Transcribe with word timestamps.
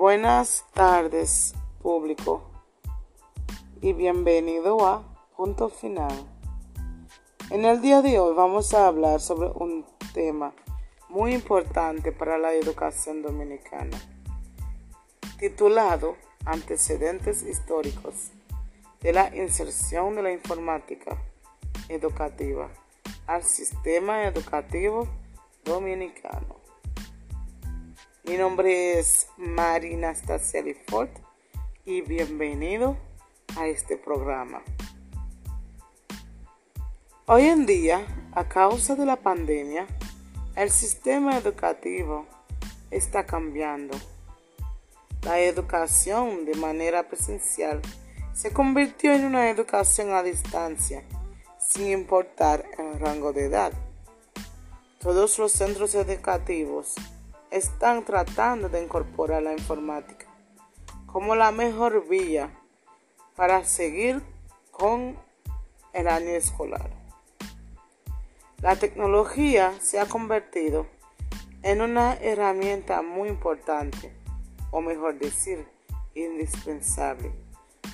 Buenas 0.00 0.64
tardes, 0.72 1.54
público, 1.82 2.40
y 3.82 3.92
bienvenido 3.92 4.86
a 4.86 5.02
Punto 5.36 5.68
Final. 5.68 6.26
En 7.50 7.66
el 7.66 7.82
día 7.82 8.00
de 8.00 8.18
hoy 8.18 8.34
vamos 8.34 8.72
a 8.72 8.86
hablar 8.86 9.20
sobre 9.20 9.50
un 9.50 9.84
tema 10.14 10.54
muy 11.10 11.34
importante 11.34 12.12
para 12.12 12.38
la 12.38 12.54
educación 12.54 13.20
dominicana, 13.20 13.98
titulado 15.38 16.16
Antecedentes 16.46 17.42
históricos 17.42 18.30
de 19.02 19.12
la 19.12 19.36
inserción 19.36 20.16
de 20.16 20.22
la 20.22 20.32
informática 20.32 21.18
educativa 21.90 22.70
al 23.26 23.42
sistema 23.42 24.24
educativo 24.24 25.06
dominicano. 25.62 26.59
Mi 28.30 28.36
nombre 28.36 28.96
es 28.96 29.26
Marina 29.38 30.14
Lifort 30.64 31.10
y 31.84 32.00
bienvenido 32.02 32.96
a 33.58 33.66
este 33.66 33.96
programa. 33.96 34.62
Hoy 37.26 37.46
en 37.46 37.66
día, 37.66 38.06
a 38.30 38.46
causa 38.46 38.94
de 38.94 39.04
la 39.04 39.16
pandemia, 39.16 39.88
el 40.54 40.70
sistema 40.70 41.38
educativo 41.38 42.24
está 42.92 43.26
cambiando. 43.26 43.98
La 45.22 45.40
educación 45.40 46.44
de 46.44 46.54
manera 46.54 47.08
presencial 47.08 47.82
se 48.32 48.52
convirtió 48.52 49.12
en 49.12 49.24
una 49.24 49.50
educación 49.50 50.14
a 50.14 50.22
distancia, 50.22 51.02
sin 51.58 51.88
importar 51.88 52.64
el 52.78 53.00
rango 53.00 53.32
de 53.32 53.46
edad. 53.46 53.72
Todos 55.00 55.36
los 55.40 55.50
centros 55.50 55.96
educativos 55.96 56.94
están 57.50 58.04
tratando 58.04 58.68
de 58.68 58.82
incorporar 58.82 59.42
la 59.42 59.52
informática 59.52 60.26
como 61.06 61.34
la 61.34 61.50
mejor 61.50 62.08
vía 62.08 62.50
para 63.34 63.64
seguir 63.64 64.22
con 64.70 65.16
el 65.92 66.08
año 66.08 66.30
escolar. 66.30 66.90
La 68.58 68.76
tecnología 68.76 69.72
se 69.80 69.98
ha 69.98 70.06
convertido 70.06 70.86
en 71.62 71.80
una 71.80 72.14
herramienta 72.14 73.02
muy 73.02 73.28
importante, 73.28 74.12
o 74.70 74.80
mejor 74.80 75.18
decir, 75.18 75.66
indispensable, 76.14 77.32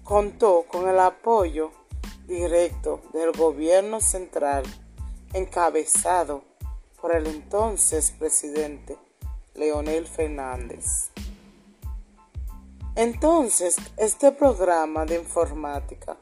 contó 0.05 0.67
con 0.69 0.89
el 0.89 1.01
apoyo 1.01 1.73
directo 2.29 3.03
del 3.13 3.33
gobierno 3.33 4.01
central 4.01 4.63
encabezado 5.33 6.45
por 7.01 7.13
el 7.13 7.27
entonces 7.27 8.13
presidente 8.13 8.97
Leonel 9.57 10.07
Fernández. 10.07 11.10
Entonces, 12.97 13.77
este 13.97 14.33
programa 14.33 15.07
de 15.07 15.17
informática 15.17 16.17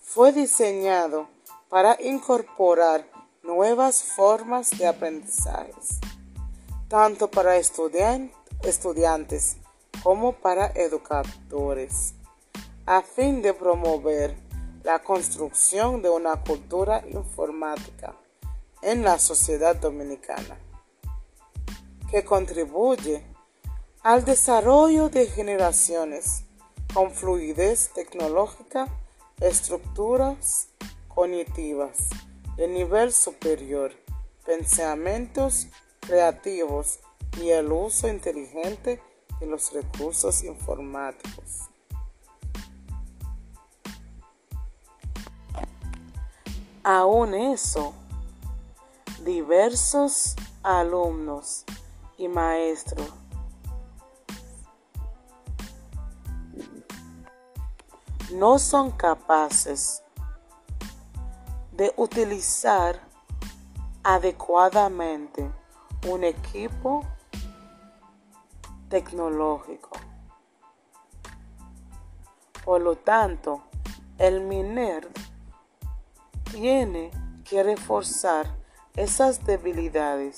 fue 0.00 0.32
diseñado 0.32 1.28
para 1.68 1.96
incorporar 2.02 3.06
nuevas 3.42 4.02
formas 4.02 4.76
de 4.76 4.86
aprendizaje, 4.86 5.72
tanto 6.88 7.30
para 7.30 7.56
estudiantes 7.56 9.56
como 10.02 10.32
para 10.32 10.66
educadores, 10.74 12.14
a 12.84 13.02
fin 13.02 13.40
de 13.40 13.54
promover 13.54 14.36
la 14.82 14.98
construcción 14.98 16.02
de 16.02 16.10
una 16.10 16.42
cultura 16.42 17.04
informática 17.08 18.16
en 18.82 19.04
la 19.04 19.18
sociedad 19.18 19.76
dominicana, 19.76 20.58
que 22.10 22.24
contribuye 22.24 23.24
al 24.02 24.24
desarrollo 24.24 25.08
de 25.10 25.26
generaciones 25.26 26.42
con 26.92 27.12
fluidez 27.12 27.90
tecnológica, 27.94 28.88
estructuras 29.40 30.68
cognitivas 31.06 32.08
de 32.56 32.66
nivel 32.66 33.12
superior, 33.12 33.92
pensamientos 34.44 35.68
creativos 36.00 36.98
y 37.40 37.50
el 37.50 37.70
uso 37.70 38.08
inteligente 38.08 39.00
de 39.38 39.46
los 39.46 39.72
recursos 39.72 40.42
informáticos. 40.42 41.68
Aún 46.82 47.34
eso, 47.34 47.94
diversos 49.24 50.34
alumnos 50.64 51.64
y 52.18 52.26
maestros 52.26 53.21
no 58.32 58.58
son 58.58 58.90
capaces 58.90 60.02
de 61.72 61.92
utilizar 61.96 63.00
adecuadamente 64.02 65.50
un 66.08 66.24
equipo 66.24 67.04
tecnológico. 68.88 69.90
Por 72.64 72.80
lo 72.80 72.96
tanto, 72.96 73.62
el 74.18 74.40
MINER 74.40 75.08
tiene 76.50 77.10
que 77.44 77.62
reforzar 77.62 78.46
esas 78.94 79.44
debilidades 79.44 80.36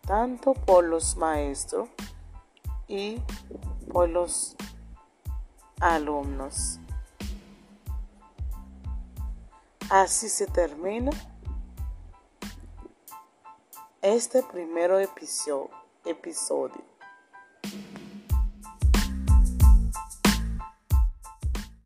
tanto 0.00 0.54
por 0.54 0.84
los 0.84 1.16
maestros 1.16 1.88
y 2.88 3.20
por 3.92 4.08
los 4.08 4.56
alumnos. 5.80 6.80
Así 9.94 10.30
se 10.30 10.46
termina 10.46 11.10
este 14.00 14.42
primer 14.42 14.90
episodio. 16.06 16.91